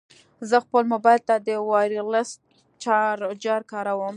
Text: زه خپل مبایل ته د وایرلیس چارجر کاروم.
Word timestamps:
زه 0.49 0.57
خپل 0.65 0.83
مبایل 0.93 1.21
ته 1.29 1.35
د 1.47 1.49
وایرلیس 1.69 2.29
چارجر 2.83 3.61
کاروم. 3.71 4.09